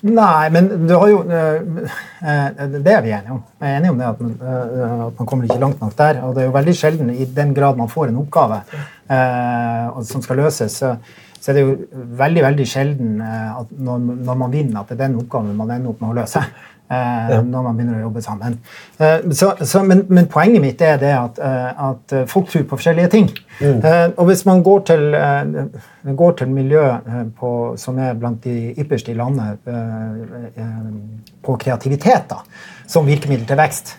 [0.05, 1.61] Nei, men du har jo uh,
[2.75, 3.43] Det er vi enige om.
[3.61, 4.33] Jeg er enig om det at man,
[5.07, 6.19] at man kommer ikke langt nok der.
[6.27, 8.63] Og det er jo veldig sjelden, i den grad man får en oppgave
[9.05, 10.95] som skal løses, så,
[11.37, 11.75] så er det jo
[12.17, 15.91] veldig veldig sjelden at når, når man vinner, at det er den oppgaven man ender
[15.91, 16.41] opp med å løse.
[16.91, 18.59] Øh, Når man begynner å jobbe sammen.
[18.99, 22.77] Eh, så, så, men, men poenget mitt er det at, øh, at folk tror på
[22.77, 23.29] forskjellige ting.
[23.61, 28.43] Eh, og hvis man går til, eh, går til miljø eh, på, som er blant
[28.43, 30.89] de ypperste i landet eh, eh,
[31.45, 32.41] på kreativitet da,
[32.87, 33.95] som virkemiddel til vekst,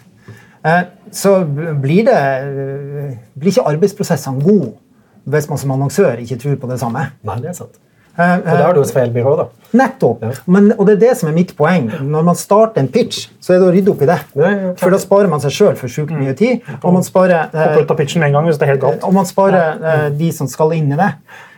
[0.66, 1.38] eh, så
[1.82, 4.74] blir, det, eh, blir ikke arbeidsprosessene gode
[5.26, 7.08] hvis man som annonsør ikke tror på det samme.
[7.26, 7.80] Nei, det er sant.
[8.16, 9.46] Eh, Og da er det hos feil byrå, da.
[9.76, 10.22] Nettopp.
[10.48, 11.90] Men, og det er det som er mitt poeng.
[12.00, 14.18] Når man starter en pitch, så er det å rydde opp i det.
[14.38, 14.70] Ja, ja.
[14.80, 16.64] For da sparer man seg sjøl for sjukt mye tid.
[16.82, 17.74] Og man sparer, eh,
[18.32, 18.48] gang
[19.04, 21.10] og man sparer eh, de som skal inn i det,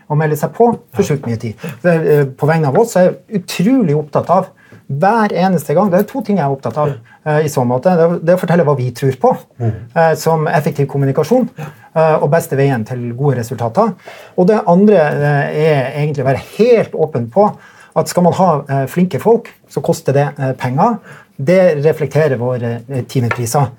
[0.09, 1.55] og melder seg på, for sjukt mye tid.
[1.85, 4.49] Eh, på vegne av oss er jeg utrolig opptatt av
[4.89, 6.93] hver eneste gang, Det er to ting jeg er opptatt av.
[7.27, 7.93] Uh, i så måte.
[7.93, 11.49] Det Det å fortelle hva vi tror på, uh, som effektiv kommunikasjon.
[11.95, 13.93] Uh, og beste veien til gode resultater.
[14.37, 17.51] Og det andre er egentlig å være helt åpen på
[17.99, 20.99] at skal man ha flinke folk, så koster det penger.
[21.37, 23.73] Det reflekterer våre timepriser.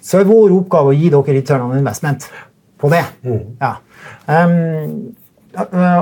[0.00, 2.24] Så er vår oppgave å gi dere return on investment
[2.80, 3.02] på det.
[3.60, 3.74] Ja.
[4.26, 5.12] Um,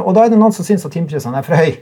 [0.05, 1.81] og da er det noen som syns at timeprisene er for høye.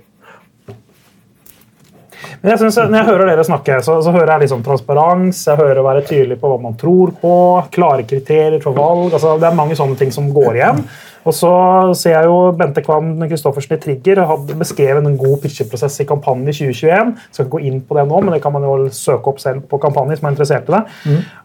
[2.43, 5.59] Men jeg synes, Når jeg hører dere snakke, så, så hører jeg liksom transparens, jeg
[5.59, 7.35] hører å være tydelig på hva man tror på,
[7.75, 9.13] klare kriterier for valg.
[9.13, 10.83] altså Det er mange sånne ting som går igjen.
[11.29, 11.51] Og så
[11.99, 16.49] ser jeg jo Bente Kvam Kristoffersen i Trigger hadde beskrevet en god pitcheprosess i kampanjen
[16.49, 17.11] i 2021.
[17.19, 19.43] Jeg Skal ikke gå inn på det nå, men det kan man jo søke opp
[19.43, 20.83] selv på kampanjen som er interessert i det.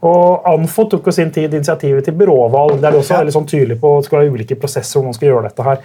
[0.07, 2.77] Og Anfo tok jo sin tid initiativet til byråvalg.
[2.83, 5.09] Der de også er veldig sånn tydelig på at det skal være ulike prosesser hvor
[5.09, 5.83] man skal gjøre dette her.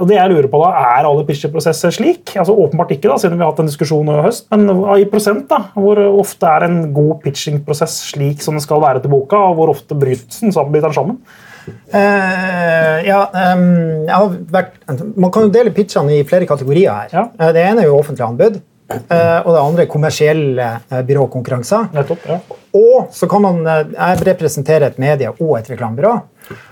[0.00, 2.34] Og det jeg lurer på da, Er alle pitcheprosesser slik?
[2.34, 4.46] Altså Åpenbart ikke, da, siden vi har hatt en diskusjon i høst.
[4.54, 9.04] Men i prosent, da, hvor ofte er en god pitchingprosess slik som den skal være
[9.04, 10.74] til boka, og hvor ofte bryter den sammen?
[10.74, 11.20] Blir den sammen?
[11.64, 13.22] Uh, ja,
[13.54, 14.74] um, vært,
[15.16, 17.12] man kan jo dele pitchene i flere kategorier her.
[17.14, 17.24] Ja.
[17.38, 21.88] Eh, det ene er jo offentlig anbud, og det andre er kommersielle eh, byråkonkurranser.
[21.94, 22.38] Nettopp, ja.
[22.76, 26.14] Og så kan man eh, Jeg representerer et medie og et reklamebyrå.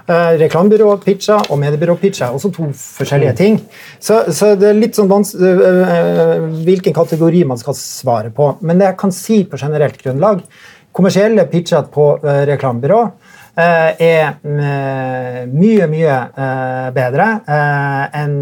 [0.04, 3.54] Uh, reklamebyrå-pitcher og mediebyrå-pitcher er også to forskjellige ting.
[3.96, 8.50] Så, så det er litt sånn vanskelig hvilken kategori man skal svare på.
[8.60, 10.44] Men det jeg kan si på generelt grunnlag
[10.92, 13.12] Kommersielle pitcher på eh, reklamebyrå eh,
[13.56, 18.36] er eh, mye, mye eh, bedre eh, enn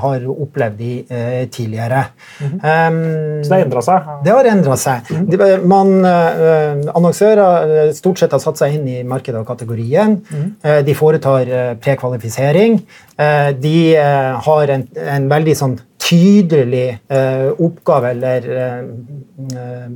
[0.00, 2.06] har opplevd de eh, tidligere.
[2.40, 4.08] Um, Så det har endra seg?
[4.24, 5.12] det har endra seg.
[5.28, 10.18] De, man, eh, annonsører eh, stort sett har satt seg inn i markedet og kategorien.
[10.64, 12.80] Eh, de foretar eh, prekvalifisering.
[13.20, 18.80] Eh, de eh, har en, en veldig sånn tydelig eh, oppgave eller eh,
[19.56, 19.86] eh,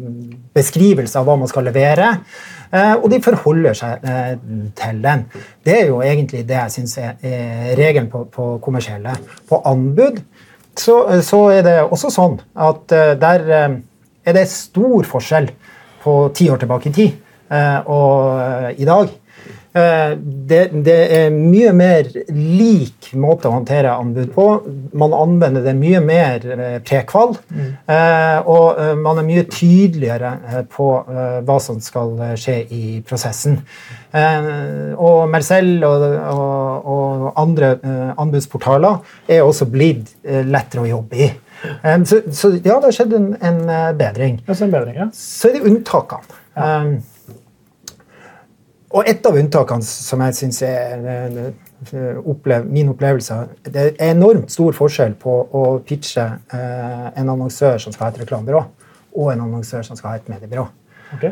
[0.56, 2.14] beskrivelse av hva man skal levere.
[2.72, 4.34] Eh, og de forholder seg eh,
[4.78, 5.26] til den.
[5.64, 7.16] Det er jo egentlig det jeg syns er,
[7.78, 9.14] regelen på, på kommersielle.
[9.48, 10.22] På anbud
[10.78, 13.78] så, så er det også sånn at eh, der eh,
[14.28, 15.50] er det stor forskjell
[16.02, 17.16] på ti år tilbake i tid
[17.50, 19.10] eh, og eh, i dag.
[19.78, 20.12] Eh,
[20.48, 24.44] Det, det er mye mer lik måte å håndtere anbud på.
[24.96, 27.34] Man anvender det mye mer prekvall, prekval.
[27.88, 32.56] eh, Og eh, man er mye tydeligere eh, på eh, hva som skal eh, skje
[32.74, 33.60] i prosessen.
[34.12, 34.48] Eh,
[34.96, 41.20] Og Mercell og, og, og andre eh, anbudsportaler er også blitt eh, lettere å jobbe
[41.26, 41.28] i.
[41.84, 44.40] Eh, Så, så ja, det har skjedd en, en eh, bedring.
[44.46, 45.08] Det er en bedring, ja.
[45.14, 46.40] Så er det unntakene.
[46.58, 46.96] Um,
[48.88, 53.36] og et av unntakene som jeg syns er eh, opplev, min opplevelse
[53.68, 58.22] Det er enormt stor forskjell på å pitche eh, en annonsør som skal ha et
[58.22, 58.62] reklamebyrå,
[59.18, 60.64] og en annonsør som skal ha et mediebyrå.
[61.16, 61.26] Ok.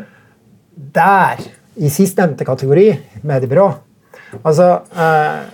[0.93, 1.41] Der,
[1.81, 2.91] i sistnevnte kategori,
[3.25, 3.69] mediebyrå,
[4.43, 5.45] altså eh,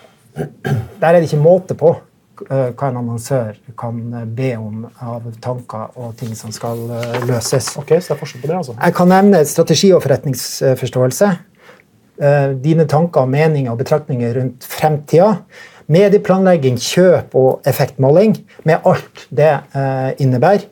[1.00, 1.92] Der er det ikke måte på
[2.50, 7.20] eh, hva en annonsør kan eh, be om av tanker og ting som skal eh,
[7.30, 7.76] løses.
[7.80, 8.78] Ok, Så det er forskjell på det, altså.
[8.80, 11.32] Jeg kan nevne strategi og forretningsforståelse.
[12.22, 15.36] Eh, Dine tanker, meninger og betraktninger rundt fremtida.
[15.92, 20.68] Medieplanlegging, kjøp og effektmåling, med alt det eh, innebærer.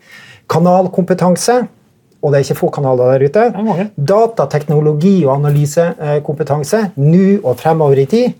[0.51, 1.57] Kanalkompetanse,
[2.21, 3.47] og det er ikke få kanaler der ute.
[3.49, 3.87] Det er mange.
[3.97, 8.37] Data, teknologi og analysekompetanse, nå og fremover i tid.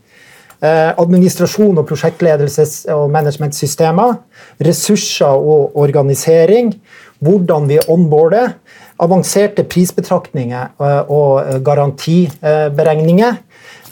[0.62, 4.20] Eh, administrasjon og prosjektledelses- og managementsystemer.
[4.62, 6.76] Ressurser og organisering.
[7.20, 8.54] Hvordan vi onboarder.
[9.02, 13.40] Avanserte prisbetraktninger eh, og eh, garantiberegninger.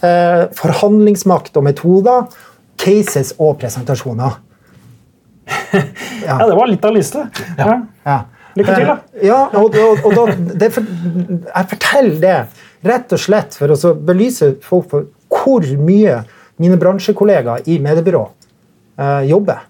[0.06, 2.28] Eh, forhandlingsmakt og metoder.
[2.80, 4.38] Cases og presentasjoner.
[6.20, 7.22] Ja, Det var litt av en liste.
[7.58, 7.74] Ja.
[8.04, 8.18] Ja.
[8.58, 8.96] Lykke til, da.
[9.24, 10.24] Ja, og, og, og da,
[10.60, 12.34] det jeg forteller det
[12.86, 16.20] rett og slett for å belyse folk for hvor mye
[16.60, 18.22] mine bransjekollegaer i mediebyrå
[19.30, 19.64] jobber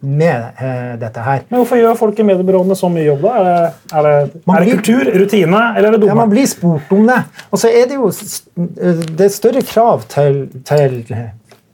[0.00, 1.42] med eh, dette her.
[1.50, 3.34] Men hvorfor gjør folk i mediebyråene så mye jobb, da?
[3.36, 3.58] Er det,
[3.92, 7.06] er det, er det blir- kultur, rutine, eller er det Ja, man blir spurt om
[7.06, 7.20] det.
[7.50, 10.98] Og så er det jo det er større krav til, til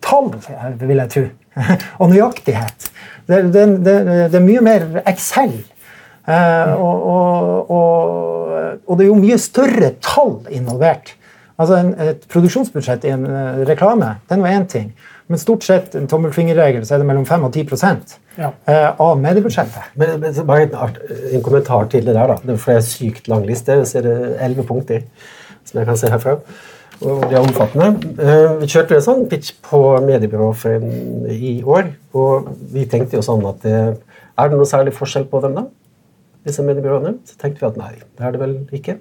[0.04, 0.28] tall,
[0.82, 1.24] vil jeg tro,
[2.02, 2.90] og nøyaktighet.
[3.26, 3.96] Det, det, det,
[4.30, 5.56] det er mye mer Excel.
[6.26, 11.14] Eh, og, og, og, og det er jo mye større tall involvert.
[11.56, 14.90] Altså en, Et produksjonsbudsjett i en eh, reklame det er nå én ting.
[15.28, 18.50] Men stort sett en tommelfingerregel så er det mellom 5 og 10 Ja.
[18.68, 19.90] eh, av mediebudsjettet.
[19.96, 21.00] Men, men så bare en, art-
[21.32, 22.26] en kommentar til det der.
[22.28, 22.36] da.
[22.44, 25.02] Det er For det er sykt lang liste, så er det elleve punkter
[25.64, 26.36] som jeg kan se herfra.
[27.02, 27.88] Og det er omfattende.
[28.22, 30.52] Eh, Vi kjørte en sånn pitch på mediebyrå
[31.34, 33.98] i år, og vi tenkte jo sånn at det,
[34.38, 35.62] Er det noe særlig forskjell på dem, da?
[36.46, 37.14] Disse mediebyråene?
[37.24, 38.98] Så tenkte vi at nei, det er det vel ikke.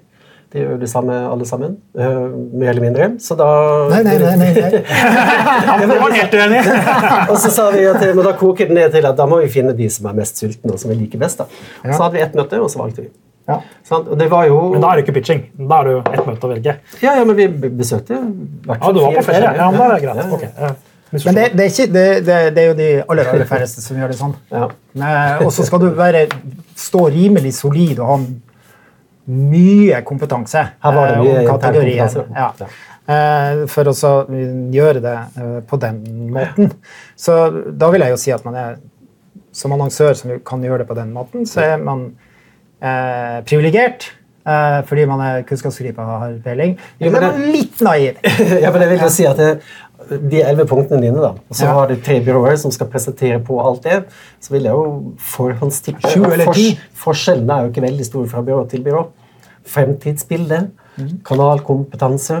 [0.56, 3.10] De gjør det samme alle sammen, Uh, mer eller mindre.
[3.20, 3.46] Så da
[3.92, 4.34] Nei, nei, nei.
[4.40, 4.80] nei, nei.
[5.82, 6.62] Det var helt uenig.
[7.30, 9.52] og så sa vi at men da koker det ned til at da må vi
[9.52, 11.40] finne de som er mest sultne og som vi liker best.
[11.44, 11.46] da.
[11.84, 11.92] Ja.
[11.92, 13.12] Så hadde vi ett møte, og så valgte vi.
[13.46, 13.60] Ja.
[13.86, 15.44] Sånn, Og det var jo Men da er det ikke pitching.
[15.70, 16.72] Da er det jo ett møte å velge.
[17.04, 17.46] Ja, ja, men vi
[17.78, 18.22] besøkte jo
[18.66, 19.52] hvert Ja, du var på ferie.
[19.60, 20.50] Ja, men da er det greit.
[20.56, 20.74] Ja, ja.
[21.12, 23.96] Men det, det, er ikke, det, det, det er jo de aller, aller færreste som
[24.00, 24.32] gjør det sånn.
[24.50, 24.66] Ja.
[24.98, 26.24] Eh, Og så skal du være,
[26.76, 28.16] stå rimelig solid og ha
[29.26, 32.26] mye kompetanse Her var det eh, mye om intern kompetanse.
[32.34, 32.68] Ja.
[33.06, 34.12] Eh, For å
[34.74, 36.02] gjøre det eh, på den
[36.34, 36.70] måten.
[37.18, 37.38] Så
[37.70, 38.78] da vil jeg jo si at man er
[39.56, 42.10] som annonsør som kan gjøre det på den måten, så er man
[42.82, 44.10] eh, privilegert.
[44.46, 46.76] Eh, fordi man er kunnskapsgriper og har peiling.
[47.00, 48.20] Eller er man litt naiv.
[48.62, 49.48] ja, men jeg vil jo si at det,
[50.08, 51.72] De elleve punktene dine, da, og så Ja.
[51.74, 54.04] har du tre byråer som skal presentere på alt det,
[54.40, 56.00] så vil jeg jo forhåndstippe.
[56.94, 59.06] Forskjellene er jo ikke veldig store fra byrå til byrå.
[59.66, 61.08] Fremtidsbilde, Mm.
[61.28, 62.38] kanalkompetanse,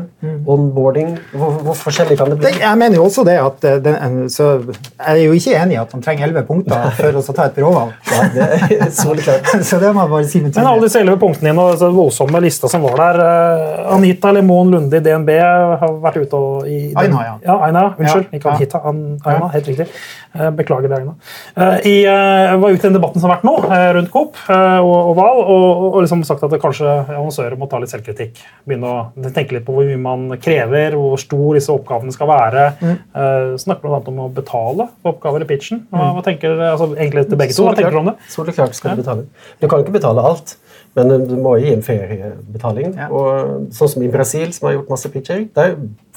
[0.48, 2.52] onboarding hvor, hvor forskjellig kan det bli?
[2.62, 5.80] Jeg mener jo også det at eh, den, så Jeg er jo ikke enig i
[5.82, 7.92] at man trenger elleve punkter for å ta et byråvalg.
[8.16, 9.50] Ja, det er soleklart.
[9.68, 11.92] Så det må jeg bare si med Men alle disse elleve punktene dine og den
[11.96, 16.64] voldsomme lista som var der eh, Anita Lemon Lunde i DNB har vært ute og
[16.70, 17.34] i den- Aina, ja.
[17.44, 17.58] ja.
[17.68, 18.30] Aina, unnskyld.
[18.30, 18.54] Ja, Ikke.
[18.56, 18.80] Anita.
[18.88, 19.88] An, Aina, helt riktig.
[20.36, 21.14] Eh, Beklager det, Aina.
[21.56, 23.56] Eh, I, eh, var ute i den debatten som har vært nå,
[23.98, 26.88] rundt Coop og, og Val, og, og liksom sagt at kanskje
[27.18, 28.40] annonsører må ta litt selvkritikk.
[28.66, 32.64] Begynne å tenke litt på hvor mye man krever, hvor stor disse oppgavene skal være.
[32.80, 32.96] Mm.
[33.14, 34.00] Uh, snakker bl.a.
[34.10, 35.84] om å betale for oppgaver i pitchen.
[35.92, 37.66] Hva, hva tenker altså, egentlig til begge to?
[37.68, 38.16] Hva tenker du om det?
[38.32, 39.26] Soleklart skal du betale.
[39.62, 40.56] Du kan ikke betale alt,
[40.98, 42.96] men du må gi en feriebetaling.
[42.98, 43.10] Ja.
[43.14, 45.76] Og sånn som i Brasil, som har gjort masse pitcher, der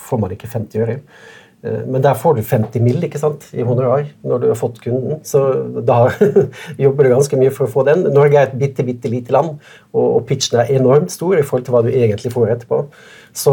[0.09, 0.97] får man ikke 50 øre.
[1.63, 3.01] Eh, Men der får du 50 mill.
[3.03, 5.19] ikke sant, i honorar når du har fått kunden.
[5.27, 5.41] Så
[5.85, 6.09] da
[6.79, 8.03] jobber du ganske mye for å få den.
[8.15, 9.57] Norge er et bitte, bitte lite land,
[9.93, 12.83] og, og pitchen er enormt stor i forhold til hva du egentlig får etterpå.
[13.39, 13.51] Så,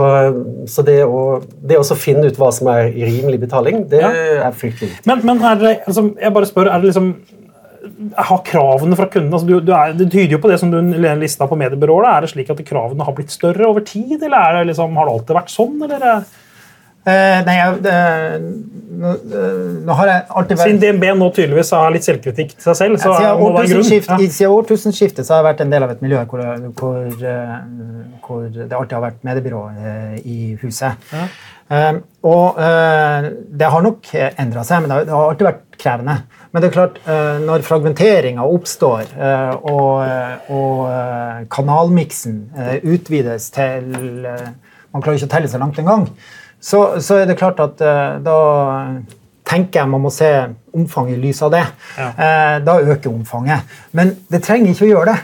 [0.70, 4.12] så det å det å finne ut hva som er rimelig betaling, det Ja.
[4.48, 5.06] er fryktelig viktig.
[5.10, 7.10] Men, men er det, altså, jeg bare spør, er det liksom
[8.16, 10.78] har kravene fra kundene altså, du, du er, Det tyder jo på det som du
[11.20, 12.08] lista på mediebyråer.
[12.16, 15.06] Er det slik at kravene har blitt større over tid, eller er det liksom, har
[15.06, 15.76] det alltid vært sånn?
[15.86, 16.24] eller?
[17.06, 17.96] Eh, nei, jeg, det,
[18.98, 22.64] nå, eh, nå har jeg alltid vært Siden DNB nå tydeligvis har litt selvkritikk til
[22.64, 23.82] seg selv, så siden, må det grunn.
[23.82, 24.30] årtusenskift, Ja.
[24.38, 26.42] siden årtusenskiftet så har jeg vært en del av et miljø hvor,
[26.80, 26.96] hvor,
[27.30, 27.52] eh,
[28.26, 31.06] hvor det alltid har vært mediebyrå eh, i huset.
[31.12, 31.28] Ja.
[31.66, 31.92] Eh,
[32.26, 33.26] og uh,
[33.58, 36.16] det har nok endra seg, men det har, det har alltid vært krevende.
[36.50, 42.38] Men det er klart, uh, når fragmenteringa oppstår, uh, og, og kanalmiksen
[42.86, 43.90] utvides til
[44.94, 46.06] Man klarer ikke å telle så langt engang.
[46.60, 48.36] Så, så er det klart at uh, da
[49.46, 50.30] tenker jeg man må se
[50.76, 51.62] omfanget i lys av det.
[51.98, 52.08] Ja.
[52.16, 53.76] Uh, da øker omfanget.
[53.96, 55.18] Men det trenger ikke å gjøre det.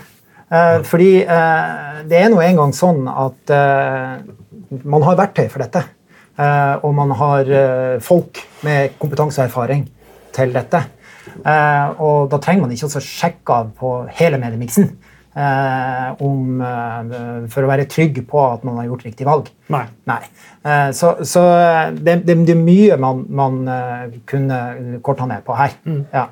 [0.53, 3.53] Eh, fordi det er nå engang sånn at
[4.85, 5.81] man har verktøy for dette.
[6.85, 7.49] Og man har
[8.05, 9.87] folk med kompetanse og erfaring
[10.37, 10.83] til dette.
[12.05, 14.93] Og da trenger man ikke å sjekke av på hele mediemiksen
[15.33, 19.49] om, eh, for å være trygg på at man har gjort riktig valg.
[19.73, 19.87] Nei.
[20.11, 20.21] Nei.
[20.65, 21.43] Eh, Så, så
[21.97, 24.59] det, det, det er mye man, man eh, kunne
[25.03, 25.73] korta ned på her.
[26.13, 26.27] Ja.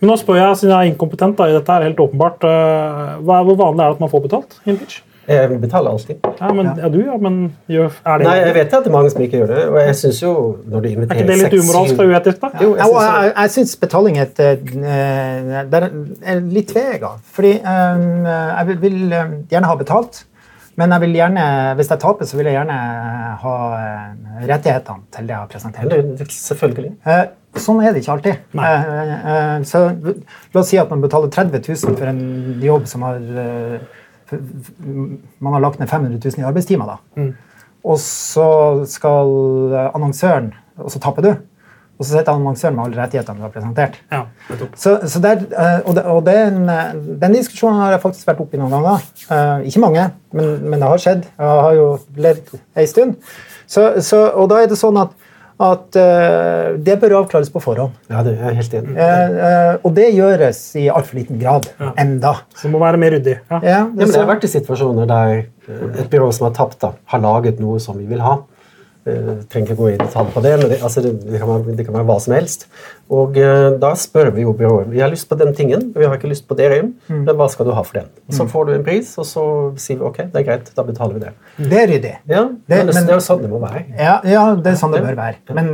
[0.00, 3.14] Men nå spør jeg, siden jeg er inkompetent da, i dette, er helt åpenbart, eh,
[3.22, 4.98] hva, hvor vanlig er det at man får betalt i en pitch?
[5.30, 6.24] Jeg betaler alltid.
[6.40, 6.88] Ja, men, ja.
[6.90, 7.34] du, ja, men
[7.70, 9.76] gjør, er det Nei, jeg vet at det er mange som ikke gjør det, og
[9.80, 10.32] jeg synes jo
[10.66, 12.50] når du Er ikke det litt umoralsk og uetisk, da?
[12.64, 14.40] Jo, jeg synes jeg, jo- jeg syns betaling er, et,
[14.94, 15.82] eh, det
[16.34, 17.12] er litt vega.
[17.36, 20.24] Fordi um, jeg vil, vil eh, gjerne ha betalt,
[20.80, 21.44] men jeg vil gjerne,
[21.78, 22.78] hvis jeg taper, så vil jeg gjerne
[23.42, 26.32] ha eh, rettighetene til det jeg har presentert.
[26.40, 26.96] Selvfølgelig.
[27.06, 28.42] Eh, Sånn er det ikke alltid.
[28.54, 28.66] Nei.
[28.70, 29.80] Eh, eh, Så
[30.54, 32.20] La oss si at man betaler 30 000 for en
[32.62, 33.80] jobb som har eh,
[34.32, 36.86] Man har lagt ned 500 000 i arbeidstimer.
[36.86, 37.22] da.
[37.22, 37.30] Mm.
[37.84, 38.48] Og så
[38.88, 39.30] skal
[39.72, 41.30] eh, annonsøren Og så tapper du.
[42.00, 43.98] Og så sitter annonsøren med alle rettighetene du har presentert.
[44.12, 44.22] Ja.
[44.72, 48.40] Så, så der, eh, og det, og den, eh, den diskusjonen har jeg faktisk vært
[48.40, 49.04] oppi noen ganger.
[49.68, 51.26] Ikke mange, men, men det har skjedd.
[51.36, 53.18] Jeg har jo levd ei stund.
[53.68, 55.12] Så, så, og da er det sånn at,
[55.60, 57.92] at uh, det bør avklares på forhånd.
[58.08, 58.94] Ja, det er helt enig.
[58.96, 61.90] Uh, uh, og det gjøres i altfor liten grad Ja.
[62.00, 62.32] enda.
[62.56, 63.36] Så det må være mer ryddig.
[63.50, 63.60] Ja.
[63.60, 65.44] Ja, Ja, men det har vært i situasjoner der
[66.00, 68.38] et byrå som har tapt, da, har laget noe som vi vil ha.
[69.00, 71.72] Uh, trenger ikke gå i detalj på det, men det, altså det, det, kan være,
[71.72, 72.66] det, kan være, hva som helst.
[73.08, 76.18] Og uh, Da spør vi jo byrået vi har lyst på den tingen, vi har
[76.18, 76.90] ikke lyst på det mm.
[77.08, 78.10] men hva skal du ha for den?
[78.28, 78.50] Og Så mm.
[78.52, 79.44] får du en pris, og så
[79.80, 81.32] sier vi ok, det er greit, da betaler vi det.
[81.56, 82.12] Det er ryddig.
[82.28, 83.82] Ja, det, men, det, er jo sånn det må være.
[83.96, 85.56] Ja, ja det er sånn det bør være.
[85.56, 85.72] Men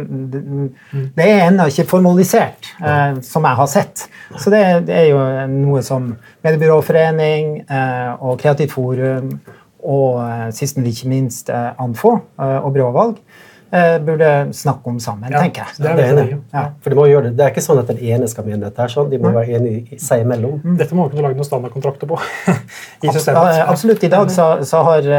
[1.19, 4.07] det er ennå ikke formalisert, uh, som jeg har sett.
[4.39, 5.19] Så det, er jo
[5.51, 6.13] noe som
[6.47, 7.65] Mediebyråforening
[8.23, 9.33] og Kreativt Forum
[9.87, 13.21] og eh, sist, men ikke minst eh, Anfo eh, og byråvalg
[14.07, 15.83] burde snakke om sammen, ja, tenker jeg.
[15.83, 16.61] Det er, det, er ja.
[16.81, 17.33] For de må gjøre det.
[17.37, 18.79] det er ikke sånn at den ene skal mene dette.
[18.79, 19.09] her, sånn.
[19.11, 20.61] De må være enige seg imellom.
[20.63, 20.77] Mm.
[20.79, 22.17] Dette må man kunne lage noen standardkontrakter på.
[23.05, 23.59] i systemet.
[23.67, 24.07] Absolutt.
[24.07, 25.11] I dag så, så har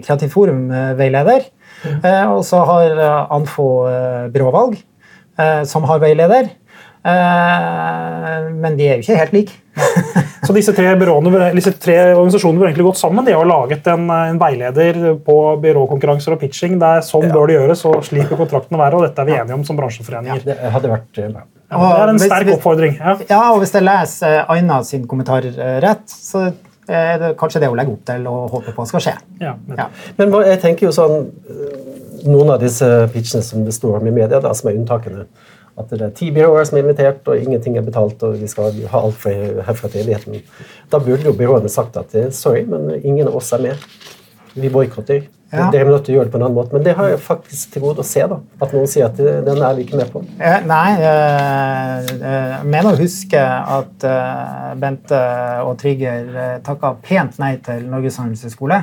[0.00, 0.64] Kreativt Forum
[0.98, 1.44] veileder.
[1.84, 2.00] Mm.
[2.32, 3.04] Og så har
[3.36, 3.68] Anfo
[4.32, 4.80] byråvalg,
[5.68, 6.50] som har veileder.
[7.04, 9.58] Men de er jo ikke helt like.
[10.46, 13.26] Så disse tre, byråene, disse tre organisasjonene burde egentlig gått sammen.
[13.26, 16.78] De har laget en, en veileder på byråkonkurranser og pitching.
[16.80, 17.34] Der sånn ja.
[17.34, 18.98] bør det gjøres, og slik bør kontraktene være.
[18.98, 20.42] og Dette er vi enige om som bransjeforeninger.
[20.42, 21.44] Ja, det hadde vært eh, bra.
[21.70, 22.96] Ja, det er en sterk hvis, oppfordring.
[22.98, 23.14] Ja.
[23.28, 26.48] ja, og Hvis jeg leser eh, Aina sin kommentar eh, rett, så
[26.90, 29.14] er det kanskje det hun legger opp til og håper på skal skje.
[29.44, 29.86] Ja, ja.
[30.18, 31.28] Men jeg tenker jo sånn,
[32.20, 35.22] Noen av disse pitchene som det står om i media, da, som er unntakene
[35.78, 38.74] at det er ti byråer som er invitert, og ingenting er betalt, og vi skal
[38.92, 39.26] ha alt
[39.66, 40.40] herfra til evigheten.
[40.92, 43.84] Da burde jo byråene sagt at eh, sorry, men ingen av oss er med.
[44.54, 45.28] Vi boikotter.
[45.50, 45.64] Ja.
[45.74, 46.74] Dere må gjøre det på en annen måte.
[46.76, 48.22] Men det har jeg faktisk til gode å se.
[48.30, 50.22] da, At noen sier at den er vi ikke med på.
[50.38, 53.40] Eh, nei, eh, jeg mener å huske
[53.78, 54.06] at
[54.78, 55.22] Bente
[55.64, 58.78] og Trigger takka pent nei til Norges handelshøyskole.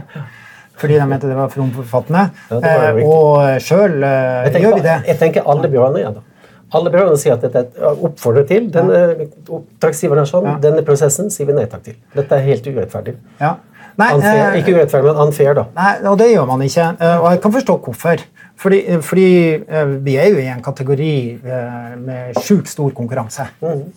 [0.78, 2.28] Fordi de mente det var for omfattende.
[2.52, 4.98] Ja, og sjøl gjør vi det.
[5.08, 6.27] Jeg tenker alle byråene igjen, da.
[6.76, 8.68] Alle prøver å si at dette er oppfordret til.
[8.74, 11.96] Denne, oppdragsgiveren er sånn, denne prosessen sier vi nei takk til.
[12.16, 13.16] Dette er helt urettferdig.
[13.40, 13.56] Ja.
[13.98, 15.64] Nei, unfair, eh, ikke urettferdig, men unfair, da.
[15.78, 16.90] Nei, og det gjør man ikke.
[17.02, 18.26] Eh, og jeg kan forstå hvorfor.
[18.58, 23.48] Fordi, fordi eh, vi er jo i en kategori eh, med sjukt stor konkurranse.
[23.64, 23.88] Mm.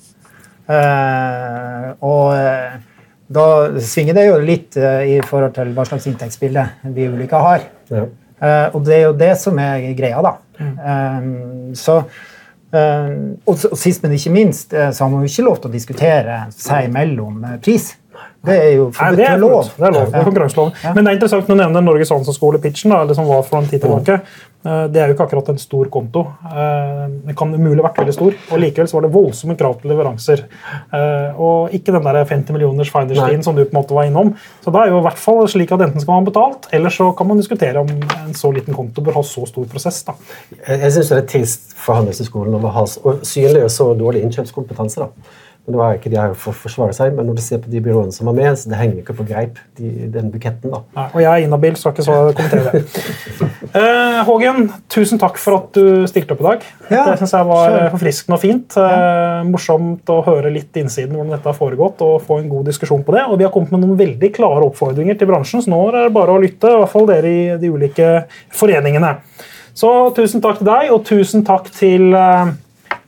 [0.71, 2.29] Uh, og
[3.35, 3.47] da
[3.83, 6.63] svinger det jo litt i forhold til hva slags inntektsbilde
[6.95, 7.65] vi ulike har.
[7.91, 8.05] Ja.
[8.71, 10.37] og det er jo det som er greia, da.
[10.61, 11.75] Mm.
[11.75, 12.30] så Eh,
[12.73, 16.37] og, sist, men ikke minst, eh, så har man jo ikke lov til å diskutere
[16.55, 17.91] seg imellom eh, pris.
[18.41, 19.67] Det er jo forbudt det er lov.
[19.77, 20.71] Det er lov, det er konkurranselov.
[20.95, 24.21] Men det er interessant å nevne Norges handelshøyskole-pitchen, som var for en tid tilbake.
[24.61, 26.23] Det er jo ikke akkurat en stor konto.
[27.25, 28.35] Det kan umulig vært veldig stor.
[28.53, 30.43] Og likevel så var det voldsomme krav til leveranser.
[31.41, 34.33] Og ikke den der 50 millioners finderstien som du på en måte var innom.
[34.65, 37.11] Så da er jo i hvert fall slik at enten skal man betalt, eller så
[37.17, 40.01] kan man diskutere om en så liten konto bør ha så stor prosess.
[40.09, 40.17] da.
[40.69, 42.89] Jeg syns det er trist for Handelshøyskolen å
[43.21, 45.09] synliggjøre så dårlig innkjøpskompetanse.
[45.09, 45.49] da.
[45.67, 47.71] Men det var ikke de her for å forsvare seg, men når du ser på
[47.71, 50.73] de byråene som var med, så det henger ikke på greip, de, den buketten.
[50.73, 50.81] da.
[50.97, 53.51] Nei, og jeg er inhabil, så ikke så kommentere det.
[53.77, 56.65] uh, Hågen, tusen takk for at du stilte opp i dag.
[56.89, 57.91] Ja, det synes jeg var sure.
[57.93, 58.79] forfriskende og fint.
[58.81, 63.05] Uh, morsomt å høre litt innsiden hvordan dette har foregått, og få en god diskusjon
[63.05, 63.27] på det.
[63.29, 66.17] Og vi har kommet med noen veldig klare oppfordringer til bransjen, så nå er det
[66.17, 68.11] bare å lytte, i hvert fall dere i de ulike
[68.57, 69.19] foreningene.
[69.77, 72.51] Så tusen takk til deg, og tusen takk til uh,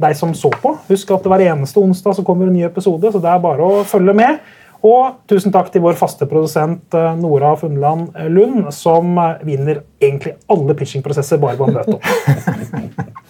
[0.02, 0.74] deg som så på.
[0.88, 3.86] Husk at hver eneste onsdag så kommer en ny episode, så det er bare å
[3.88, 4.42] følge med.
[4.82, 10.34] Og tusen takk til vår faste produsent eh, Nora Funland Lund, som eh, vinner egentlig
[10.50, 13.12] alle pitchingprosesser bare på en møte.